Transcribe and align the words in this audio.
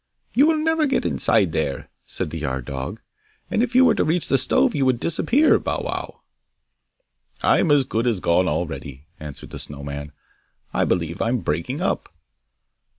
'You 0.33 0.47
will 0.47 0.57
never 0.57 0.87
get 0.87 1.05
inside 1.05 1.51
there!' 1.51 1.87
said 2.07 2.31
the 2.31 2.39
yard 2.39 2.65
dog; 2.65 3.01
'and 3.51 3.61
if 3.61 3.75
you 3.75 3.85
were 3.85 3.93
to 3.93 4.03
reach 4.03 4.29
the 4.29 4.39
stove 4.39 4.73
you 4.73 4.83
would 4.83 4.99
disappear. 4.99 5.59
Bow 5.59 5.81
wow!' 5.83 6.21
'I'm 7.43 7.69
as 7.69 7.85
good 7.85 8.07
as 8.07 8.19
gone 8.19 8.47
already!' 8.47 9.05
answered 9.19 9.51
the 9.51 9.59
Snow 9.59 9.83
man. 9.83 10.11
'I 10.73 10.85
believe 10.85 11.21
I'm 11.21 11.37
breaking 11.41 11.81
up! 11.81 12.09